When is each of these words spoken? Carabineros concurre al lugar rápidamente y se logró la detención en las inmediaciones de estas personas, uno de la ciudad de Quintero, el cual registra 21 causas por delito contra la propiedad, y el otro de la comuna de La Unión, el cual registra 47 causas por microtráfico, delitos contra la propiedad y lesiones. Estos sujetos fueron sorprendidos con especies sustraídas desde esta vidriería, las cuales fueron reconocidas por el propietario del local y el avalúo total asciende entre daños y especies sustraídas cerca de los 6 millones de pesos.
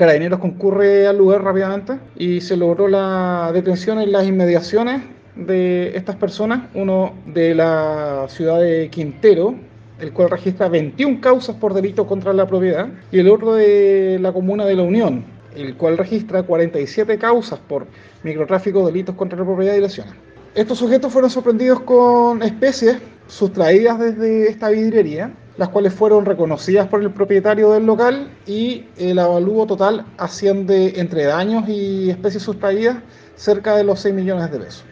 Carabineros 0.00 0.38
concurre 0.38 1.06
al 1.06 1.18
lugar 1.18 1.44
rápidamente 1.44 1.98
y 2.16 2.40
se 2.40 2.56
logró 2.56 2.88
la 2.88 3.50
detención 3.52 4.00
en 4.00 4.12
las 4.12 4.26
inmediaciones 4.26 5.02
de 5.36 5.94
estas 5.94 6.16
personas, 6.16 6.70
uno 6.72 7.12
de 7.26 7.54
la 7.54 8.24
ciudad 8.30 8.60
de 8.60 8.88
Quintero, 8.88 9.54
el 9.98 10.14
cual 10.14 10.30
registra 10.30 10.70
21 10.70 11.20
causas 11.20 11.54
por 11.56 11.74
delito 11.74 12.06
contra 12.06 12.32
la 12.32 12.46
propiedad, 12.46 12.88
y 13.12 13.18
el 13.18 13.28
otro 13.28 13.52
de 13.52 14.18
la 14.22 14.32
comuna 14.32 14.64
de 14.64 14.76
La 14.76 14.84
Unión, 14.84 15.22
el 15.54 15.76
cual 15.76 15.98
registra 15.98 16.44
47 16.44 17.18
causas 17.18 17.58
por 17.58 17.86
microtráfico, 18.22 18.86
delitos 18.86 19.14
contra 19.16 19.38
la 19.38 19.44
propiedad 19.44 19.74
y 19.74 19.80
lesiones. 19.80 20.14
Estos 20.54 20.78
sujetos 20.78 21.12
fueron 21.12 21.28
sorprendidos 21.28 21.80
con 21.80 22.42
especies 22.42 22.96
sustraídas 23.26 23.98
desde 23.98 24.48
esta 24.48 24.70
vidriería, 24.70 25.34
las 25.60 25.68
cuales 25.68 25.92
fueron 25.92 26.24
reconocidas 26.24 26.88
por 26.88 27.02
el 27.02 27.10
propietario 27.10 27.72
del 27.72 27.84
local 27.84 28.30
y 28.46 28.86
el 28.96 29.18
avalúo 29.18 29.66
total 29.66 30.06
asciende 30.16 30.98
entre 30.98 31.24
daños 31.24 31.68
y 31.68 32.08
especies 32.08 32.44
sustraídas 32.44 32.96
cerca 33.36 33.76
de 33.76 33.84
los 33.84 34.00
6 34.00 34.14
millones 34.14 34.50
de 34.50 34.58
pesos. 34.58 34.84